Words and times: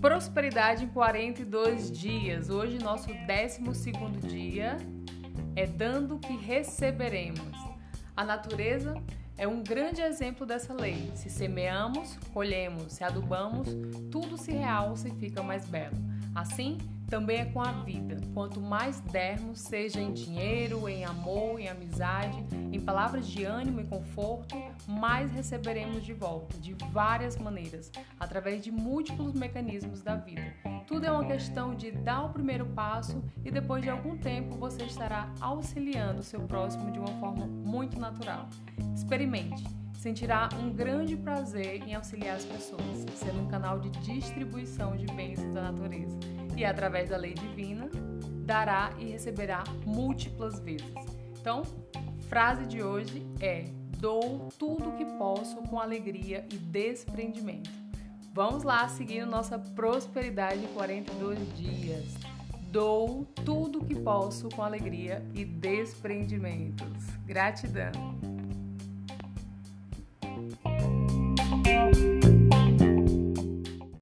Prosperidade 0.00 0.84
em 0.84 0.88
42 0.88 1.90
dias. 1.90 2.50
Hoje, 2.50 2.78
nosso 2.78 3.08
12 3.08 3.60
dia 4.26 4.76
é 5.56 5.66
dando 5.66 6.18
que 6.18 6.36
receberemos. 6.36 7.56
A 8.16 8.24
natureza 8.24 8.94
é 9.36 9.48
um 9.48 9.62
grande 9.62 10.00
exemplo 10.00 10.46
dessa 10.46 10.72
lei. 10.72 11.10
Se 11.14 11.28
semeamos, 11.28 12.16
colhemos, 12.32 12.92
se 12.92 13.02
adubamos, 13.02 13.68
tudo 14.10 14.36
se 14.36 14.52
realça 14.52 15.08
e 15.08 15.12
fica 15.12 15.42
mais 15.42 15.66
belo. 15.66 15.96
Assim, 16.34 16.78
também 17.08 17.38
é 17.38 17.44
com 17.44 17.60
a 17.60 17.72
vida. 17.72 18.20
Quanto 18.32 18.60
mais 18.60 19.00
dermos, 19.00 19.60
seja 19.60 20.00
em 20.00 20.12
dinheiro, 20.12 20.88
em 20.88 21.04
amor, 21.04 21.60
em 21.60 21.68
amizade, 21.68 22.44
em 22.72 22.80
palavras 22.80 23.26
de 23.26 23.44
ânimo 23.44 23.80
e 23.80 23.84
conforto, 23.84 24.56
mais 24.88 25.30
receberemos 25.32 26.04
de 26.04 26.12
volta, 26.12 26.58
de 26.58 26.74
várias 26.90 27.36
maneiras, 27.36 27.90
através 28.18 28.62
de 28.62 28.70
múltiplos 28.70 29.34
mecanismos 29.34 30.02
da 30.02 30.16
vida. 30.16 30.54
Tudo 30.86 31.06
é 31.06 31.10
uma 31.10 31.24
questão 31.24 31.74
de 31.74 31.90
dar 31.90 32.24
o 32.24 32.32
primeiro 32.32 32.66
passo 32.66 33.22
e 33.44 33.50
depois 33.50 33.82
de 33.82 33.90
algum 33.90 34.16
tempo 34.16 34.56
você 34.56 34.84
estará 34.84 35.32
auxiliando 35.40 36.20
o 36.20 36.24
seu 36.24 36.40
próximo 36.40 36.90
de 36.90 36.98
uma 36.98 37.20
forma 37.20 37.46
muito 37.46 37.98
natural. 37.98 38.48
Experimente 38.94 39.64
sentirá 40.04 40.50
um 40.62 40.70
grande 40.70 41.16
prazer 41.16 41.82
em 41.82 41.94
auxiliar 41.94 42.36
as 42.36 42.44
pessoas, 42.44 43.06
sendo 43.16 43.40
um 43.40 43.46
canal 43.46 43.78
de 43.78 43.88
distribuição 43.88 44.94
de 44.94 45.06
bênçãos 45.06 45.54
da 45.54 45.72
natureza. 45.72 46.18
E 46.54 46.62
através 46.62 47.08
da 47.08 47.16
lei 47.16 47.32
divina, 47.32 47.88
dará 48.44 48.92
e 48.98 49.06
receberá 49.06 49.64
múltiplas 49.86 50.60
vezes. 50.60 50.94
Então, 51.40 51.62
frase 52.28 52.66
de 52.66 52.82
hoje 52.82 53.26
é: 53.40 53.64
dou 53.96 54.50
tudo 54.58 54.92
que 54.92 55.06
posso 55.16 55.56
com 55.62 55.80
alegria 55.80 56.46
e 56.52 56.58
desprendimento. 56.58 57.70
Vamos 58.34 58.62
lá 58.62 58.86
seguindo 58.88 59.30
nossa 59.30 59.58
prosperidade 59.58 60.62
em 60.62 60.68
42 60.74 61.38
dias. 61.56 62.12
Dou 62.70 63.24
tudo 63.42 63.82
que 63.82 63.94
posso 63.94 64.50
com 64.50 64.62
alegria 64.62 65.24
e 65.34 65.46
desprendimentos. 65.46 67.06
Gratidão. 67.24 68.43